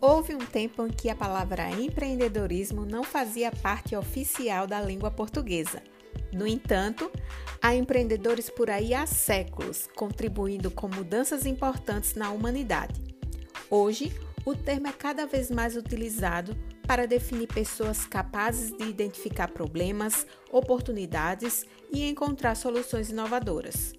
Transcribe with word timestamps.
Houve 0.00 0.34
um 0.34 0.44
tempo 0.44 0.86
em 0.86 0.90
que 0.90 1.08
a 1.08 1.14
palavra 1.14 1.70
empreendedorismo 1.70 2.84
não 2.84 3.02
fazia 3.02 3.50
parte 3.50 3.96
oficial 3.96 4.66
da 4.66 4.80
língua 4.80 5.10
portuguesa. 5.10 5.82
No 6.32 6.46
entanto, 6.46 7.10
há 7.62 7.74
empreendedores 7.74 8.50
por 8.50 8.68
aí 8.68 8.92
há 8.92 9.06
séculos, 9.06 9.88
contribuindo 9.96 10.70
com 10.70 10.86
mudanças 10.86 11.46
importantes 11.46 12.14
na 12.14 12.30
humanidade. 12.30 13.02
Hoje, 13.70 14.12
o 14.44 14.54
termo 14.54 14.86
é 14.86 14.92
cada 14.92 15.26
vez 15.26 15.50
mais 15.50 15.76
utilizado 15.76 16.56
para 16.86 17.06
definir 17.06 17.48
pessoas 17.48 18.06
capazes 18.06 18.76
de 18.76 18.84
identificar 18.84 19.50
problemas, 19.50 20.26
oportunidades 20.52 21.64
e 21.92 22.08
encontrar 22.08 22.54
soluções 22.54 23.10
inovadoras. 23.10 23.92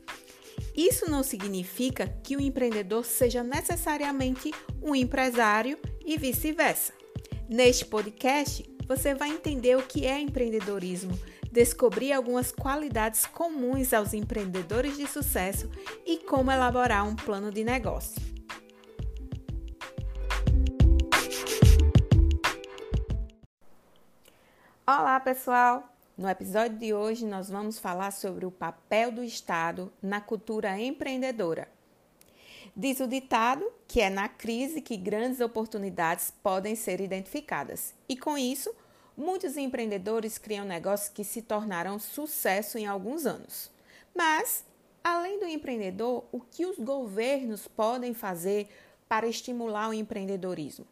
Isso 0.78 1.10
não 1.10 1.24
significa 1.24 2.08
que 2.22 2.38
o 2.38 2.40
empreendedor 2.40 3.04
seja 3.04 3.42
necessariamente 3.42 4.54
um 4.80 4.94
empresário 4.94 5.80
e 6.06 6.20
vice-versa. 6.20 6.94
Neste 7.50 7.84
podcast, 7.84 8.64
você 8.88 9.16
vai 9.16 9.30
entender 9.30 9.76
o 9.76 9.82
que 9.82 10.06
é 10.06 10.20
empreendedorismo, 10.20 11.20
descobrir 11.52 12.14
algumas 12.14 12.52
qualidades 12.52 13.26
comuns 13.26 13.92
aos 13.92 14.14
empreendedores 14.14 14.96
de 14.96 15.08
sucesso 15.08 15.68
e 16.06 16.18
como 16.20 16.52
elaborar 16.52 17.08
um 17.08 17.16
plano 17.16 17.52
de 17.52 17.64
negócio. 17.64 18.22
Olá, 24.86 25.20
pessoal! 25.20 25.97
No 26.18 26.28
episódio 26.28 26.80
de 26.80 26.96
hoje, 26.96 27.28
nós 27.28 27.48
vamos 27.48 27.78
falar 27.78 28.10
sobre 28.10 28.44
o 28.44 28.50
papel 28.50 29.12
do 29.12 29.24
Estado 29.24 29.94
na 30.02 30.20
cultura 30.20 30.76
empreendedora. 30.80 31.68
Diz 32.76 33.00
o 33.00 33.08
ditado 33.08 33.64
que 33.88 34.02
é 34.02 34.10
na 34.10 34.28
crise 34.28 34.82
que 34.82 34.98
grandes 34.98 35.42
oportunidades 35.42 36.34
podem 36.42 36.74
ser 36.74 37.02
identificadas, 37.02 37.94
e 38.10 38.18
com 38.18 38.36
isso, 38.36 38.74
muitos 39.16 39.58
empreendedores 39.58 40.40
criam 40.40 40.66
negócios 40.66 41.10
que 41.10 41.24
se 41.24 41.44
tornarão 41.44 42.00
sucesso 42.00 42.80
em 42.80 42.88
alguns 42.88 43.28
anos. 43.28 43.70
Mas, 44.16 44.66
além 45.04 45.40
do 45.40 45.46
empreendedor, 45.46 46.26
o 46.32 46.40
que 46.40 46.66
os 46.66 46.80
governos 46.80 47.68
podem 47.68 48.16
fazer 48.16 48.68
para 49.08 49.28
estimular 49.28 49.90
o 49.90 49.94
empreendedorismo? 49.94 50.88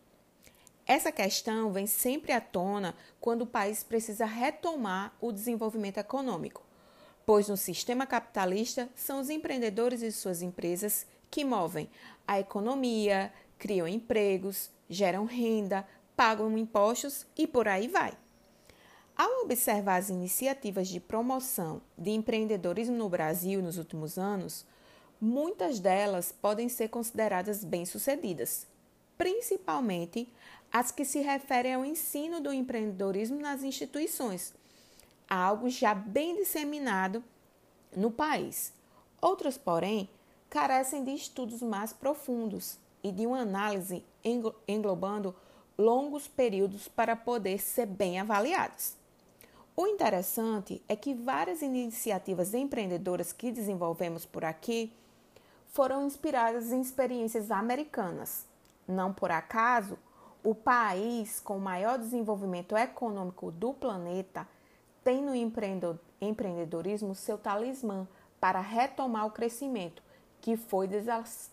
Essa 0.87 1.11
questão 1.11 1.71
vem 1.71 1.87
sempre 1.87 2.31
à 2.31 2.39
tona 2.39 2.95
quando 3.19 3.41
o 3.41 3.47
país 3.47 3.83
precisa 3.83 4.25
retomar 4.25 5.15
o 5.19 5.31
desenvolvimento 5.31 5.97
econômico, 5.97 6.63
pois 7.25 7.49
no 7.49 7.57
sistema 7.57 8.05
capitalista 8.05 8.87
são 8.95 9.19
os 9.19 9.29
empreendedores 9.29 10.03
e 10.03 10.11
suas 10.11 10.43
empresas 10.43 11.07
que 11.31 11.43
movem 11.43 11.89
a 12.27 12.39
economia, 12.39 13.33
criam 13.57 13.87
empregos, 13.87 14.69
geram 14.87 15.25
renda, 15.25 15.87
pagam 16.15 16.55
impostos 16.55 17.25
e 17.35 17.47
por 17.47 17.67
aí 17.67 17.87
vai. 17.87 18.13
Ao 19.17 19.43
observar 19.43 19.95
as 19.97 20.09
iniciativas 20.09 20.87
de 20.87 20.99
promoção 20.99 21.81
de 21.97 22.11
empreendedorismo 22.11 22.95
no 22.95 23.09
Brasil 23.09 23.61
nos 23.61 23.77
últimos 23.77 24.17
anos, 24.17 24.65
muitas 25.19 25.79
delas 25.79 26.31
podem 26.31 26.69
ser 26.69 26.89
consideradas 26.89 27.63
bem-sucedidas, 27.63 28.67
principalmente 29.17 30.27
as 30.71 30.91
que 30.91 31.05
se 31.05 31.19
referem 31.19 31.73
ao 31.73 31.85
ensino 31.85 32.41
do 32.41 32.51
empreendedorismo 32.51 33.39
nas 33.39 33.63
instituições, 33.63 34.53
algo 35.29 35.69
já 35.69 35.93
bem 35.93 36.35
disseminado 36.35 37.23
no 37.95 38.11
país. 38.11 38.73
Outras, 39.21 39.57
porém, 39.57 40.09
carecem 40.49 41.03
de 41.03 41.11
estudos 41.11 41.61
mais 41.61 41.93
profundos 41.93 42.77
e 43.03 43.11
de 43.11 43.25
uma 43.25 43.39
análise 43.39 44.03
englobando 44.67 45.35
longos 45.77 46.27
períodos 46.27 46.87
para 46.87 47.15
poder 47.15 47.59
ser 47.59 47.85
bem 47.85 48.19
avaliados. 48.19 48.95
O 49.75 49.87
interessante 49.87 50.81
é 50.87 50.95
que 50.95 51.13
várias 51.13 51.61
iniciativas 51.61 52.53
empreendedoras 52.53 53.33
que 53.33 53.51
desenvolvemos 53.51 54.25
por 54.25 54.45
aqui 54.45 54.93
foram 55.67 56.05
inspiradas 56.05 56.71
em 56.71 56.79
experiências 56.79 57.51
americanas. 57.51 58.45
Não 58.87 59.13
por 59.13 59.31
acaso, 59.31 59.97
o 60.45 60.53
país 60.53 61.39
com 61.39 61.57
maior 61.57 61.97
desenvolvimento 61.97 62.77
econômico 62.77 63.51
do 63.51 63.73
planeta 63.73 64.47
tem 65.03 65.19
no 65.19 65.33
empreendedorismo 66.21 67.15
seu 67.15 67.35
talismã 67.35 68.07
para 68.39 68.59
retomar 68.59 69.25
o 69.25 69.31
crescimento, 69.31 70.03
que 70.39 70.55
foi 70.55 70.87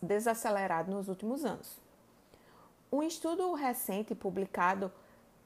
desacelerado 0.02 0.92
nos 0.92 1.08
últimos 1.08 1.42
anos. 1.42 1.80
Um 2.92 3.02
estudo 3.02 3.54
recente 3.54 4.14
publicado 4.14 4.92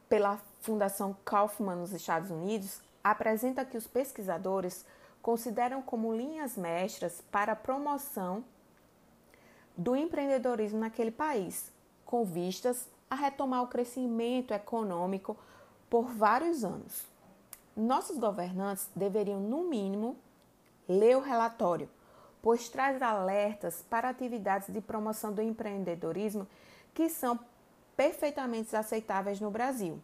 pela 0.08 0.40
Fundação 0.60 1.16
Kaufman 1.24 1.76
nos 1.76 1.92
Estados 1.92 2.32
Unidos 2.32 2.80
apresenta 3.02 3.64
que 3.64 3.76
os 3.76 3.86
pesquisadores 3.86 4.84
consideram 5.22 5.80
como 5.80 6.12
linhas 6.12 6.56
mestras 6.56 7.22
para 7.30 7.52
a 7.52 7.56
promoção 7.56 8.44
do 9.76 9.94
empreendedorismo 9.94 10.80
naquele 10.80 11.12
país, 11.12 11.70
com 12.04 12.24
vistas 12.24 12.88
a 13.10 13.14
retomar 13.14 13.62
o 13.62 13.68
crescimento 13.68 14.52
econômico 14.52 15.36
por 15.88 16.06
vários 16.06 16.64
anos. 16.64 17.06
Nossos 17.76 18.18
governantes 18.18 18.88
deveriam, 18.96 19.40
no 19.40 19.64
mínimo, 19.64 20.16
ler 20.88 21.16
o 21.16 21.20
relatório, 21.20 21.88
pois 22.42 22.68
traz 22.68 23.00
alertas 23.02 23.84
para 23.88 24.08
atividades 24.08 24.72
de 24.72 24.80
promoção 24.80 25.32
do 25.32 25.42
empreendedorismo 25.42 26.46
que 26.94 27.08
são 27.08 27.38
perfeitamente 27.96 28.74
aceitáveis 28.74 29.40
no 29.40 29.50
Brasil. 29.50 30.00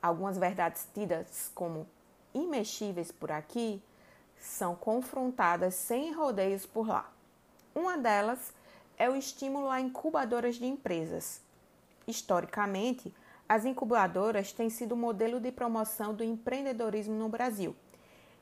Algumas 0.00 0.38
verdades 0.38 0.86
tidas 0.94 1.50
como 1.54 1.86
imexíveis 2.34 3.10
por 3.10 3.32
aqui 3.32 3.82
são 4.38 4.74
confrontadas 4.74 5.74
sem 5.74 6.12
rodeios 6.12 6.64
por 6.64 6.86
lá. 6.86 7.10
Uma 7.74 7.96
delas 7.96 8.52
é 8.96 9.08
o 9.08 9.16
estímulo 9.16 9.68
a 9.68 9.80
incubadoras 9.80 10.56
de 10.56 10.66
empresas, 10.66 11.40
Historicamente, 12.08 13.14
as 13.46 13.66
incubadoras 13.66 14.50
têm 14.50 14.70
sido 14.70 14.92
o 14.92 14.96
modelo 14.96 15.38
de 15.38 15.52
promoção 15.52 16.14
do 16.14 16.24
empreendedorismo 16.24 17.14
no 17.14 17.28
Brasil, 17.28 17.76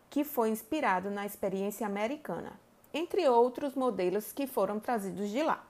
que 0.09 0.23
foi 0.23 0.51
inspirado 0.51 1.11
na 1.11 1.27
experiência 1.27 1.85
americana, 1.85 2.53
entre 2.95 3.29
outros 3.29 3.75
modelos 3.75 4.31
que 4.31 4.47
foram 4.47 4.79
trazidos 4.79 5.31
de 5.31 5.43
lá. 5.43 5.67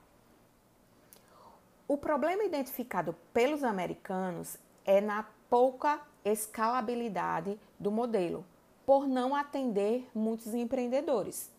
O 1.89 1.97
problema 1.97 2.45
identificado 2.45 3.17
pelos 3.33 3.65
americanos 3.65 4.59
é 4.85 5.01
na 5.01 5.25
pouca 5.49 5.99
escalabilidade 6.23 7.59
do 7.81 7.91
modelo, 7.91 8.45
por 8.85 9.09
não 9.09 9.35
atender 9.35 10.07
muitos 10.15 10.53
empreendedores. 10.53 11.51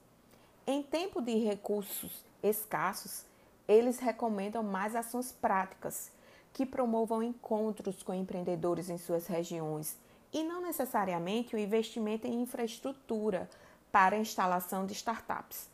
Em 0.68 0.84
tempo 0.84 1.20
de 1.20 1.34
recursos 1.34 2.24
escassos, 2.44 3.26
eles 3.68 3.98
recomendam 3.98 4.62
mais 4.62 4.96
ações 4.96 5.32
práticas 5.32 6.16
que 6.58 6.66
promovam 6.66 7.22
encontros 7.22 8.02
com 8.02 8.12
empreendedores 8.12 8.90
em 8.90 8.98
suas 8.98 9.28
regiões 9.28 9.96
e 10.34 10.44
não 10.44 10.60
necessariamente 10.60 11.56
o 11.56 11.60
investimento 11.60 12.26
em 12.26 12.42
infraestrutura 12.42 13.48
para 13.92 14.16
a 14.16 14.20
instalação 14.20 14.84
de 14.84 14.94
startups. 14.94 15.70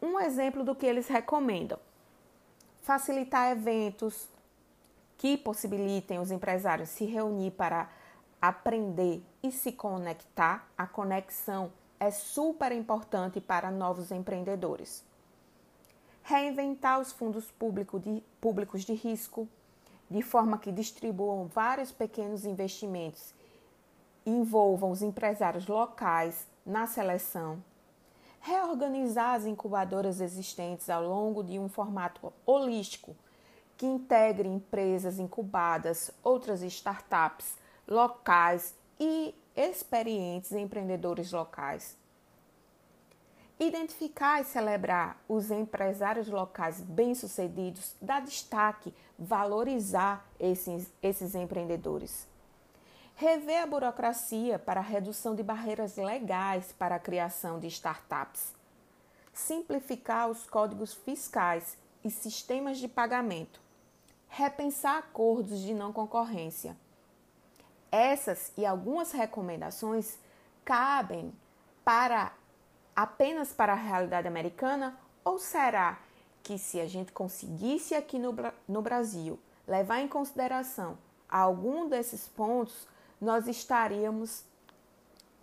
Um 0.00 0.18
exemplo 0.18 0.64
do 0.64 0.74
que 0.74 0.86
eles 0.86 1.08
recomendam: 1.08 1.78
facilitar 2.80 3.50
eventos 3.50 4.30
que 5.18 5.36
possibilitem 5.36 6.18
os 6.18 6.30
empresários 6.30 6.88
se 6.88 7.04
reunir 7.04 7.50
para 7.50 7.90
aprender 8.40 9.22
e 9.42 9.52
se 9.52 9.72
conectar. 9.72 10.70
A 10.78 10.86
conexão 10.86 11.70
é 12.00 12.10
super 12.10 12.72
importante 12.72 13.42
para 13.42 13.70
novos 13.70 14.10
empreendedores 14.10 15.04
reinventar 16.22 17.00
os 17.00 17.12
fundos 17.12 17.50
público 17.50 17.98
de, 17.98 18.22
públicos 18.40 18.82
de 18.84 18.94
risco, 18.94 19.48
de 20.08 20.22
forma 20.22 20.58
que 20.58 20.72
distribuam 20.72 21.46
vários 21.46 21.92
pequenos 21.92 22.44
investimentos 22.44 23.34
e 24.26 24.30
envolvam 24.30 24.90
os 24.90 25.02
empresários 25.02 25.66
locais 25.66 26.46
na 26.66 26.86
seleção, 26.86 27.62
reorganizar 28.40 29.34
as 29.34 29.44
incubadoras 29.44 30.20
existentes 30.20 30.90
ao 30.90 31.02
longo 31.02 31.42
de 31.42 31.58
um 31.58 31.68
formato 31.68 32.32
holístico 32.44 33.14
que 33.76 33.86
integre 33.86 34.48
empresas 34.48 35.18
incubadas, 35.18 36.10
outras 36.22 36.62
startups 36.62 37.56
locais 37.86 38.74
e 38.98 39.34
experientes 39.56 40.52
empreendedores 40.52 41.32
locais 41.32 41.99
Identificar 43.62 44.40
e 44.40 44.44
celebrar 44.44 45.22
os 45.28 45.50
empresários 45.50 46.28
locais 46.28 46.80
bem-sucedidos 46.80 47.94
dá 48.00 48.18
destaque, 48.18 48.94
valorizar 49.18 50.26
esses, 50.38 50.90
esses 51.02 51.34
empreendedores. 51.34 52.26
Rever 53.16 53.62
a 53.62 53.66
burocracia 53.66 54.58
para 54.58 54.80
a 54.80 54.82
redução 54.82 55.34
de 55.34 55.42
barreiras 55.42 55.98
legais 55.98 56.72
para 56.72 56.94
a 56.94 56.98
criação 56.98 57.60
de 57.60 57.66
startups. 57.66 58.54
Simplificar 59.30 60.30
os 60.30 60.46
códigos 60.46 60.94
fiscais 60.94 61.76
e 62.02 62.10
sistemas 62.10 62.78
de 62.78 62.88
pagamento. 62.88 63.60
repensar 64.26 64.96
acordos 64.96 65.60
de 65.60 65.74
não 65.74 65.92
concorrência. 65.92 66.74
Essas 67.92 68.52
e 68.56 68.64
algumas 68.64 69.12
recomendações 69.12 70.16
cabem 70.64 71.30
para 71.84 72.32
apenas 73.02 73.50
para 73.52 73.72
a 73.72 73.76
realidade 73.76 74.28
americana 74.28 74.98
ou 75.24 75.38
será 75.38 75.98
que 76.42 76.58
se 76.58 76.78
a 76.78 76.86
gente 76.86 77.12
conseguisse 77.12 77.94
aqui 77.94 78.18
no, 78.18 78.34
no 78.68 78.82
Brasil 78.82 79.38
levar 79.66 80.00
em 80.00 80.08
consideração 80.08 80.98
algum 81.28 81.88
desses 81.88 82.28
pontos, 82.28 82.86
nós 83.18 83.46
estaríamos 83.46 84.44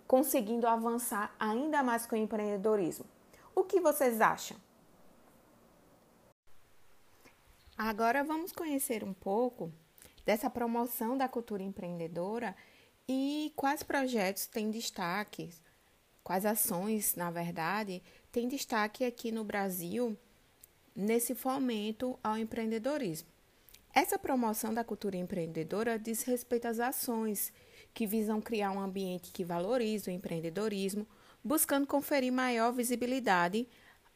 conseguindo 0.06 0.68
avançar 0.68 1.34
ainda 1.38 1.82
mais 1.82 2.06
com 2.06 2.14
o 2.14 2.18
empreendedorismo. 2.18 3.06
O 3.54 3.64
que 3.64 3.80
vocês 3.80 4.20
acham? 4.20 4.56
Agora 7.76 8.22
vamos 8.22 8.52
conhecer 8.52 9.02
um 9.02 9.12
pouco 9.12 9.72
dessa 10.24 10.48
promoção 10.48 11.16
da 11.18 11.28
cultura 11.28 11.62
empreendedora 11.62 12.54
e 13.08 13.52
quais 13.56 13.82
projetos 13.82 14.46
têm 14.46 14.70
destaque, 14.70 15.50
quais 16.28 16.44
ações, 16.44 17.14
na 17.14 17.30
verdade, 17.30 18.02
têm 18.30 18.48
destaque 18.48 19.02
aqui 19.02 19.32
no 19.32 19.44
Brasil 19.44 20.14
nesse 20.94 21.34
fomento 21.34 22.18
ao 22.22 22.36
empreendedorismo. 22.36 23.26
Essa 23.94 24.18
promoção 24.18 24.74
da 24.74 24.84
cultura 24.84 25.16
empreendedora 25.16 25.98
diz 25.98 26.24
respeito 26.24 26.68
às 26.68 26.80
ações 26.80 27.50
que 27.94 28.06
visam 28.06 28.42
criar 28.42 28.72
um 28.72 28.78
ambiente 28.78 29.32
que 29.32 29.42
valorize 29.42 30.10
o 30.10 30.12
empreendedorismo, 30.12 31.06
buscando 31.42 31.86
conferir 31.86 32.30
maior 32.30 32.72
visibilidade 32.74 33.66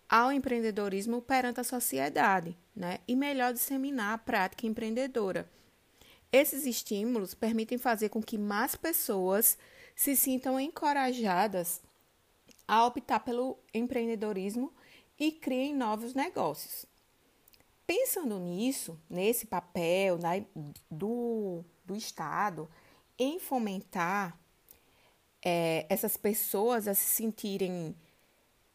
ao 0.07 0.31
empreendedorismo 0.31 1.23
perante 1.23 1.61
a 1.61 1.65
sociedade 1.65 2.55
né? 2.77 2.99
e 3.09 3.17
melhor 3.17 3.55
disseminar 3.55 4.13
a 4.13 4.19
prática 4.19 4.67
empreendedora. 4.67 5.51
Esses 6.31 6.67
estímulos 6.67 7.33
permitem 7.33 7.79
fazer 7.79 8.11
com 8.11 8.23
que 8.23 8.37
mais 8.37 8.77
pessoas 8.77 9.57
se 9.97 10.15
sintam 10.15 10.61
encorajadas 10.61 11.81
a 12.67 12.87
optar 12.87 13.21
pelo 13.21 13.59
empreendedorismo 13.73 14.73
e 15.19 15.33
criem 15.33 15.75
novos 15.75 16.15
negócios. 16.15 16.87
Pensando 17.87 18.39
nisso, 18.39 18.99
nesse 19.09 19.47
papel 19.47 20.19
né, 20.19 20.47
do, 20.91 21.65
do 21.85 21.95
Estado 21.95 22.69
em 23.19 23.39
fomentar 23.39 24.39
é, 25.45 25.87
essas 25.89 26.17
pessoas 26.17 26.87
a 26.87 26.95
se 26.95 27.05
sentirem 27.05 27.95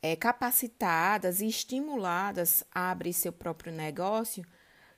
é, 0.01 0.15
capacitadas 0.15 1.41
e 1.41 1.47
estimuladas 1.47 2.63
a 2.71 2.91
abrir 2.91 3.13
seu 3.13 3.31
próprio 3.31 3.73
negócio, 3.73 4.45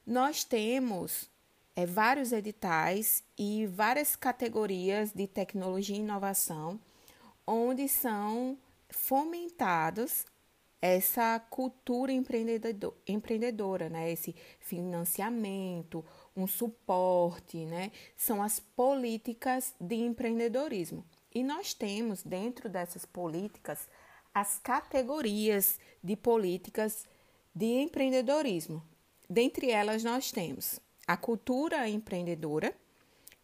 nós 0.06 0.44
temos 0.44 1.30
é, 1.76 1.86
vários 1.86 2.32
editais 2.32 3.24
e 3.38 3.66
várias 3.68 4.16
categorias 4.16 5.12
de 5.14 5.28
tecnologia 5.28 5.96
e 5.96 6.00
inovação, 6.00 6.80
onde 7.46 7.88
são 7.88 8.58
fomentados 8.90 10.26
essa 10.82 11.40
cultura 11.50 12.12
empreendedor, 12.12 12.96
empreendedora, 13.08 13.90
né? 13.90 14.12
Esse 14.12 14.36
financiamento, 14.60 16.06
um 16.36 16.48
suporte, 16.48 17.66
né? 17.66 17.92
São 18.16 18.42
as 18.42 18.60
políticas 18.60 19.74
de 19.80 19.96
empreendedorismo. 19.96 21.06
E 21.34 21.44
nós 21.44 21.74
temos 21.74 22.24
dentro 22.24 22.70
dessas 22.70 23.06
políticas 23.06 23.88
as 24.34 24.58
categorias 24.60 25.80
de 26.04 26.16
políticas 26.16 27.06
de 27.54 27.66
empreendedorismo. 27.66 28.82
Dentre 29.30 29.70
elas 29.70 30.04
nós 30.04 30.32
temos 30.32 30.80
a 31.06 31.18
cultura 31.18 31.90
empreendedora, 31.90 32.74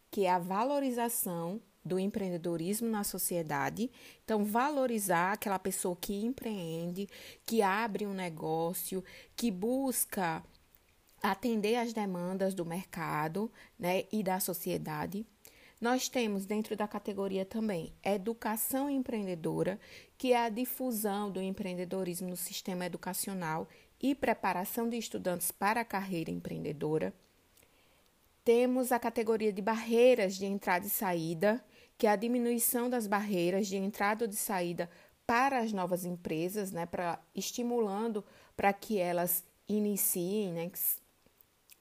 que 0.09 0.25
é 0.25 0.30
a 0.30 0.39
valorização 0.39 1.62
do 1.86 2.00
empreendedorismo 2.00 2.90
na 2.90 3.04
sociedade. 3.04 3.92
Então, 4.24 4.44
valorizar 4.44 5.34
aquela 5.34 5.60
pessoa 5.60 5.96
que 5.96 6.26
empreende, 6.26 7.08
que 7.46 7.62
abre 7.62 8.08
um 8.08 8.14
negócio, 8.14 9.04
que 9.36 9.52
busca 9.52 10.44
atender 11.22 11.76
às 11.76 11.94
demandas 11.94 12.54
do 12.54 12.66
mercado 12.66 13.52
né, 13.78 14.06
e 14.12 14.24
da 14.24 14.40
sociedade. 14.40 15.26
Nós 15.80 16.10
temos 16.10 16.46
dentro 16.46 16.76
da 16.76 16.88
categoria 16.88 17.46
também 17.46 17.94
educação 18.04 18.90
empreendedora, 18.90 19.80
que 20.18 20.34
é 20.34 20.46
a 20.46 20.50
difusão 20.50 21.30
do 21.30 21.42
empreendedorismo 21.42 22.30
no 22.30 22.38
sistema 22.38 22.86
educacional 22.86 23.68
e 24.02 24.16
preparação 24.16 24.90
de 24.90 24.98
estudantes 24.98 25.52
para 25.52 25.81
a 25.81 25.86
carreira 25.86 26.31
empreendedora. 26.31 27.14
Temos 28.44 28.92
a 28.92 29.00
categoria 29.00 29.52
de 29.52 29.62
barreiras 29.62 30.36
de 30.36 30.46
entrada 30.46 30.86
e 30.86 30.90
saída, 30.90 31.64
que 31.97 32.07
a 32.07 32.15
diminuição 32.15 32.89
das 32.89 33.07
barreiras 33.07 33.68
de 33.68 33.77
entrada 33.77 34.25
ou 34.25 34.30
de 34.30 34.36
saída 34.36 34.89
para 35.25 35.59
as 35.59 35.74
novas 35.74 36.06
empresas, 36.06 36.71
né, 36.71 36.86
para 36.86 37.19
estimulando 37.33 38.24
para 38.56 38.71
que 38.71 39.00
elas 39.00 39.44
iniciem, 39.68 40.53
né, 40.53 40.71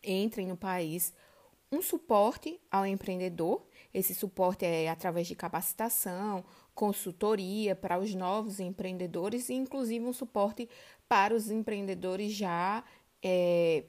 entrem 0.02 0.46
no 0.46 0.56
país, 0.56 1.12
um 1.70 1.82
suporte 1.82 2.60
ao 2.70 2.86
empreendedor. 2.86 3.66
Esse 3.92 4.14
suporte 4.14 4.64
é 4.64 4.88
através 4.88 5.26
de 5.26 5.34
capacitação, 5.34 6.44
consultoria 6.74 7.76
para 7.76 7.98
os 7.98 8.14
novos 8.14 8.60
empreendedores 8.60 9.48
e, 9.48 9.54
inclusive, 9.54 10.04
um 10.04 10.12
suporte 10.12 10.68
para 11.08 11.34
os 11.34 11.50
empreendedores 11.50 12.32
já 12.32 12.82
é, 13.22 13.84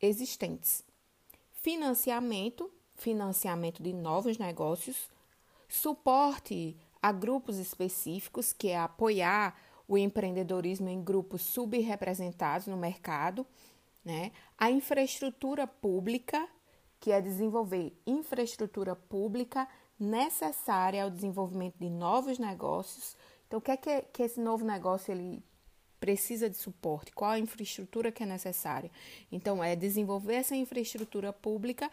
existentes. 0.00 0.84
Financiamento, 1.52 2.70
financiamento 2.94 3.82
de 3.82 3.92
novos 3.92 4.38
negócios, 4.38 5.08
suporte 5.68 6.76
a 7.02 7.12
grupos 7.12 7.58
específicos, 7.58 8.52
que 8.52 8.68
é 8.68 8.78
apoiar 8.78 9.56
o 9.88 9.96
empreendedorismo 9.96 10.88
em 10.88 11.02
grupos 11.02 11.42
subrepresentados 11.42 12.66
no 12.66 12.76
mercado, 12.76 13.46
né? 14.04 14.32
A 14.58 14.70
infraestrutura 14.70 15.66
pública, 15.66 16.48
que 16.98 17.12
é 17.12 17.20
desenvolver 17.20 17.92
infraestrutura 18.06 18.96
pública 18.96 19.68
necessária 19.98 21.02
ao 21.02 21.10
desenvolvimento 21.10 21.76
de 21.78 21.88
novos 21.88 22.38
negócios. 22.38 23.16
Então, 23.46 23.58
o 23.58 23.62
que 23.62 23.70
é 23.70 23.76
que, 23.76 24.02
que 24.12 24.22
esse 24.22 24.40
novo 24.40 24.64
negócio 24.64 25.12
ele 25.12 25.42
precisa 26.00 26.50
de 26.50 26.56
suporte? 26.56 27.12
Qual 27.12 27.30
a 27.30 27.38
infraestrutura 27.38 28.12
que 28.12 28.22
é 28.22 28.26
necessária? 28.26 28.90
Então, 29.30 29.62
é 29.62 29.76
desenvolver 29.76 30.34
essa 30.34 30.56
infraestrutura 30.56 31.32
pública 31.32 31.90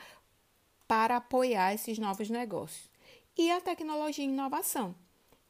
para 0.87 1.17
apoiar 1.17 1.73
esses 1.73 1.97
novos 1.97 2.29
negócios 2.29 2.92
e 3.37 3.51
a 3.51 3.59
tecnologia 3.59 4.23
e 4.23 4.27
inovação, 4.27 4.95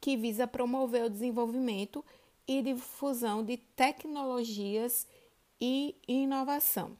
que 0.00 0.16
visa 0.16 0.46
promover 0.46 1.04
o 1.04 1.10
desenvolvimento 1.10 2.04
e 2.46 2.62
difusão 2.62 3.44
de 3.44 3.56
tecnologias 3.56 5.06
e 5.60 5.96
inovação. 6.06 6.96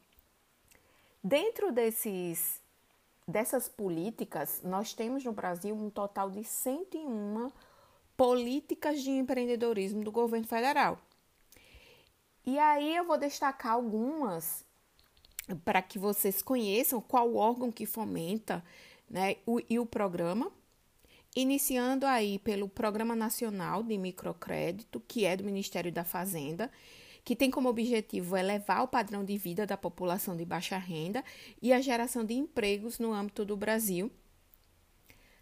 Dentro 1.23 1.73
desses, 1.73 2.61
dessas 3.27 3.69
políticas, 3.69 4.61
nós 4.63 4.93
temos 4.93 5.25
no 5.25 5.33
Brasil 5.33 5.75
um 5.75 5.91
total 5.91 6.31
de 6.31 6.45
101 6.45 7.51
políticas 8.17 9.03
de 9.03 9.11
empreendedorismo 9.11 10.05
do 10.05 10.13
governo 10.13 10.47
federal. 10.47 10.99
E 12.47 12.59
aí 12.59 12.95
eu 12.95 13.07
vou 13.07 13.17
destacar 13.17 13.73
algumas 13.73 14.65
para 15.65 15.83
que 15.83 15.99
vocês 15.99 16.43
conheçam 16.43 17.01
qual 17.01 17.35
órgão 17.35 17.73
que 17.73 17.87
fomenta 17.87 18.63
né, 19.09 19.37
o, 19.47 19.61
e 19.69 19.79
o 19.79 19.87
programa 19.87 20.53
iniciando 21.35 22.07
aí 22.07 22.39
pelo 22.39 22.69
Programa 22.69 23.17
Nacional 23.17 23.83
de 23.83 23.99
Microcrédito, 23.99 25.01
que 25.01 25.25
é 25.25 25.37
do 25.37 25.45
Ministério 25.45 25.91
da 25.91 26.05
Fazenda, 26.05 26.71
que 27.25 27.35
tem 27.35 27.51
como 27.51 27.69
objetivo 27.69 28.37
elevar 28.37 28.83
o 28.83 28.89
padrão 28.89 29.25
de 29.25 29.37
vida 29.39 29.67
da 29.67 29.77
população 29.77 30.37
de 30.37 30.45
baixa 30.45 30.77
renda 30.77 31.25
e 31.61 31.73
a 31.73 31.81
geração 31.81 32.25
de 32.25 32.35
empregos 32.35 32.99
no 32.99 33.13
âmbito 33.13 33.45
do 33.45 33.57
Brasil, 33.57 34.13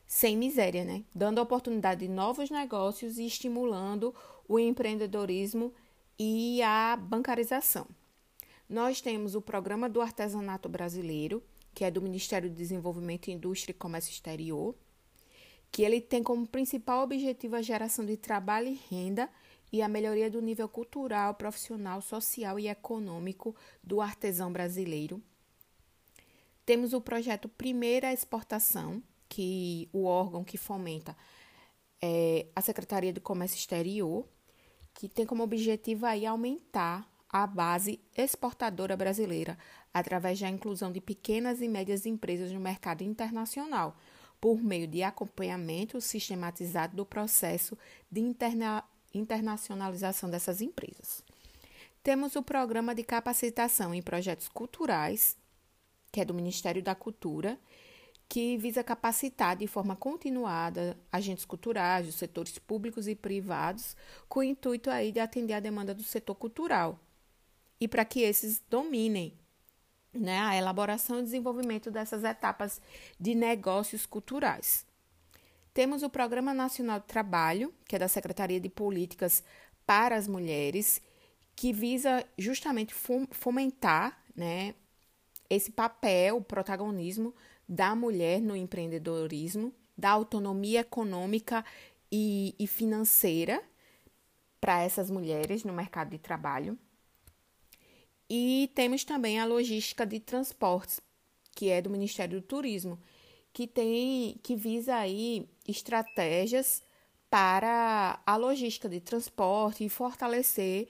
sem 0.06 0.36
miséria, 0.36 0.84
né? 0.84 1.04
Dando 1.14 1.40
oportunidade 1.40 2.06
de 2.06 2.12
novos 2.12 2.50
negócios 2.50 3.18
e 3.18 3.26
estimulando 3.26 4.14
o 4.46 4.58
empreendedorismo 4.58 5.72
e 6.18 6.62
a 6.62 6.96
bancarização. 6.96 7.86
Nós 8.68 9.00
temos 9.00 9.34
o 9.34 9.42
Programa 9.42 9.88
do 9.88 10.00
Artesanato 10.00 10.68
Brasileiro, 10.68 11.42
que 11.74 11.84
é 11.84 11.90
do 11.90 12.00
Ministério 12.00 12.48
do 12.48 12.54
Desenvolvimento, 12.54 13.30
Indústria 13.30 13.72
e 13.72 13.74
Comércio 13.74 14.10
Exterior, 14.10 14.74
que 15.72 15.82
ele 15.82 16.02
tem 16.02 16.22
como 16.22 16.46
principal 16.46 17.02
objetivo 17.02 17.56
a 17.56 17.62
geração 17.62 18.04
de 18.04 18.16
trabalho 18.18 18.68
e 18.68 18.78
renda 18.90 19.28
e 19.72 19.80
a 19.80 19.88
melhoria 19.88 20.30
do 20.30 20.42
nível 20.42 20.68
cultural, 20.68 21.34
profissional, 21.34 22.02
social 22.02 22.58
e 22.58 22.68
econômico 22.68 23.56
do 23.82 24.02
artesão 24.02 24.52
brasileiro. 24.52 25.20
Temos 26.66 26.92
o 26.92 27.00
projeto 27.00 27.48
Primeira 27.48 28.12
Exportação, 28.12 29.02
que 29.30 29.88
o 29.94 30.04
órgão 30.04 30.44
que 30.44 30.58
fomenta 30.58 31.16
é 32.02 32.46
a 32.54 32.60
Secretaria 32.60 33.12
do 33.12 33.20
Comércio 33.20 33.56
Exterior, 33.56 34.28
que 34.92 35.08
tem 35.08 35.24
como 35.24 35.42
objetivo 35.42 36.04
aí 36.04 36.26
aumentar 36.26 37.10
a 37.30 37.46
base 37.46 37.98
exportadora 38.14 38.94
brasileira 38.94 39.56
através 39.92 40.38
da 40.38 40.50
inclusão 40.50 40.92
de 40.92 41.00
pequenas 41.00 41.62
e 41.62 41.68
médias 41.68 42.04
empresas 42.04 42.52
no 42.52 42.60
mercado 42.60 43.02
internacional, 43.02 43.96
por 44.42 44.60
meio 44.60 44.88
de 44.88 45.04
acompanhamento 45.04 46.00
sistematizado 46.00 46.96
do 46.96 47.06
processo 47.06 47.78
de 48.10 48.20
interna 48.20 48.82
internacionalização 49.14 50.28
dessas 50.28 50.60
empresas. 50.60 51.22
Temos 52.02 52.34
o 52.34 52.42
programa 52.42 52.92
de 52.92 53.04
capacitação 53.04 53.94
em 53.94 54.02
projetos 54.02 54.48
culturais, 54.48 55.36
que 56.10 56.20
é 56.20 56.24
do 56.24 56.34
Ministério 56.34 56.82
da 56.82 56.92
Cultura, 56.92 57.56
que 58.28 58.56
visa 58.56 58.82
capacitar 58.82 59.54
de 59.56 59.68
forma 59.68 59.94
continuada 59.94 60.98
agentes 61.12 61.44
culturais 61.44 62.06
dos 62.06 62.16
setores 62.16 62.58
públicos 62.58 63.06
e 63.06 63.14
privados, 63.14 63.96
com 64.28 64.40
o 64.40 64.42
intuito 64.42 64.90
aí 64.90 65.12
de 65.12 65.20
atender 65.20 65.52
a 65.52 65.60
demanda 65.60 65.94
do 65.94 66.02
setor 66.02 66.34
cultural 66.34 66.98
e 67.78 67.86
para 67.86 68.04
que 68.04 68.22
esses 68.22 68.60
dominem 68.68 69.34
né, 70.12 70.40
a 70.40 70.56
elaboração 70.56 71.18
e 71.18 71.22
desenvolvimento 71.22 71.90
dessas 71.90 72.24
etapas 72.24 72.80
de 73.18 73.34
negócios 73.34 74.06
culturais. 74.06 74.86
Temos 75.72 76.02
o 76.02 76.10
Programa 76.10 76.52
Nacional 76.52 77.00
de 77.00 77.06
Trabalho, 77.06 77.72
que 77.86 77.96
é 77.96 77.98
da 77.98 78.08
Secretaria 78.08 78.60
de 78.60 78.68
Políticas 78.68 79.42
para 79.86 80.16
as 80.16 80.28
Mulheres, 80.28 81.00
que 81.56 81.72
visa 81.72 82.24
justamente 82.36 82.94
fomentar 83.30 84.22
né, 84.36 84.74
esse 85.48 85.70
papel, 85.70 86.36
o 86.36 86.44
protagonismo 86.44 87.34
da 87.68 87.94
mulher 87.94 88.40
no 88.40 88.54
empreendedorismo, 88.54 89.72
da 89.96 90.10
autonomia 90.10 90.80
econômica 90.80 91.64
e, 92.10 92.54
e 92.58 92.66
financeira 92.66 93.62
para 94.60 94.82
essas 94.82 95.10
mulheres 95.10 95.64
no 95.64 95.72
mercado 95.72 96.10
de 96.10 96.18
trabalho. 96.18 96.78
E 98.34 98.70
temos 98.74 99.04
também 99.04 99.38
a 99.38 99.44
logística 99.44 100.06
de 100.06 100.18
transportes, 100.18 101.02
que 101.54 101.68
é 101.68 101.82
do 101.82 101.90
Ministério 101.90 102.40
do 102.40 102.46
Turismo, 102.46 102.98
que 103.52 103.66
tem 103.66 104.40
que 104.42 104.56
visa 104.56 104.96
aí 104.96 105.46
estratégias 105.68 106.82
para 107.28 108.22
a 108.24 108.36
logística 108.36 108.88
de 108.88 109.00
transporte 109.00 109.84
e 109.84 109.90
fortalecer 109.90 110.88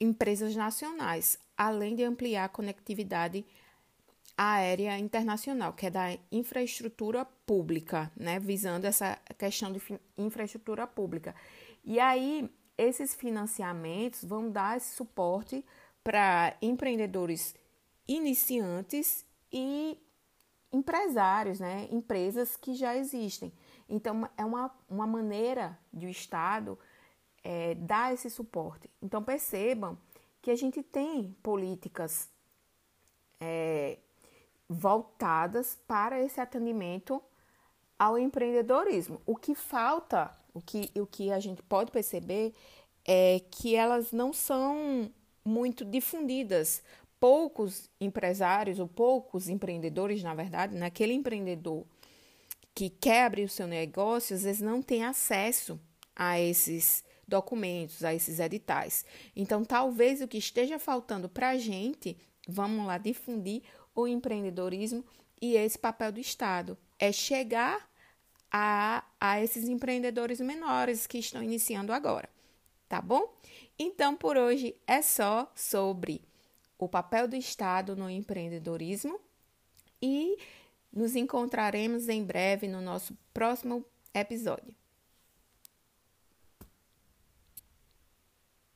empresas 0.00 0.54
nacionais, 0.54 1.36
além 1.56 1.96
de 1.96 2.04
ampliar 2.04 2.44
a 2.44 2.48
conectividade 2.48 3.44
aérea 4.36 4.96
internacional, 5.00 5.72
que 5.72 5.86
é 5.86 5.90
da 5.90 6.16
infraestrutura 6.30 7.24
pública, 7.44 8.08
né, 8.16 8.38
visando 8.38 8.86
essa 8.86 9.18
questão 9.36 9.72
de 9.72 9.82
infraestrutura 10.16 10.86
pública. 10.86 11.34
E 11.84 11.98
aí, 11.98 12.48
esses 12.76 13.16
financiamentos 13.16 14.22
vão 14.22 14.48
dar 14.48 14.76
esse 14.76 14.94
suporte 14.94 15.64
para 16.08 16.56
empreendedores 16.62 17.54
iniciantes 18.08 19.26
e 19.52 20.00
empresários, 20.72 21.60
né, 21.60 21.86
empresas 21.90 22.56
que 22.56 22.74
já 22.74 22.96
existem. 22.96 23.52
Então, 23.86 24.26
é 24.34 24.42
uma, 24.42 24.74
uma 24.88 25.06
maneira 25.06 25.78
de 25.92 26.06
o 26.06 26.08
Estado 26.08 26.78
é, 27.44 27.74
dar 27.74 28.14
esse 28.14 28.30
suporte. 28.30 28.88
Então, 29.02 29.22
percebam 29.22 29.98
que 30.40 30.50
a 30.50 30.56
gente 30.56 30.82
tem 30.82 31.36
políticas 31.42 32.30
é, 33.38 33.98
voltadas 34.66 35.78
para 35.86 36.18
esse 36.22 36.40
atendimento 36.40 37.22
ao 37.98 38.18
empreendedorismo. 38.18 39.20
O 39.26 39.36
que 39.36 39.54
falta, 39.54 40.34
o 40.54 40.60
que, 40.62 40.90
o 40.98 41.06
que 41.06 41.30
a 41.30 41.38
gente 41.38 41.62
pode 41.62 41.90
perceber 41.90 42.54
é 43.06 43.42
que 43.50 43.76
elas 43.76 44.10
não 44.10 44.32
são 44.32 45.12
muito 45.48 45.84
difundidas. 45.84 46.82
Poucos 47.18 47.90
empresários 48.00 48.78
ou 48.78 48.86
poucos 48.86 49.48
empreendedores, 49.48 50.22
na 50.22 50.34
verdade, 50.34 50.76
naquele 50.76 51.12
empreendedor 51.14 51.84
que 52.74 52.88
quer 52.88 53.24
abrir 53.24 53.42
o 53.42 53.48
seu 53.48 53.66
negócio, 53.66 54.36
às 54.36 54.44
vezes 54.44 54.62
não 54.62 54.80
tem 54.80 55.04
acesso 55.04 55.80
a 56.14 56.38
esses 56.38 57.02
documentos, 57.26 58.04
a 58.04 58.14
esses 58.14 58.38
editais. 58.38 59.04
Então, 59.34 59.64
talvez 59.64 60.20
o 60.20 60.28
que 60.28 60.38
esteja 60.38 60.78
faltando 60.78 61.28
para 61.28 61.50
a 61.50 61.58
gente, 61.58 62.16
vamos 62.46 62.86
lá, 62.86 62.96
difundir 62.96 63.62
o 63.94 64.06
empreendedorismo 64.06 65.04
e 65.42 65.56
esse 65.56 65.78
papel 65.78 66.12
do 66.12 66.20
Estado. 66.20 66.78
É 66.98 67.10
chegar 67.10 67.88
a, 68.50 69.04
a 69.20 69.42
esses 69.42 69.68
empreendedores 69.68 70.40
menores 70.40 71.06
que 71.06 71.18
estão 71.18 71.42
iniciando 71.42 71.92
agora, 71.92 72.28
tá 72.88 73.00
bom? 73.00 73.36
Então, 73.78 74.16
por 74.16 74.36
hoje 74.36 74.74
é 74.86 75.00
só 75.00 75.50
sobre 75.54 76.22
o 76.78 76.88
papel 76.88 77.28
do 77.28 77.36
Estado 77.36 77.94
no 77.94 78.10
empreendedorismo 78.10 79.20
e 80.02 80.36
nos 80.92 81.14
encontraremos 81.14 82.08
em 82.08 82.24
breve 82.24 82.66
no 82.66 82.80
nosso 82.80 83.16
próximo 83.32 83.84
episódio. 84.12 84.74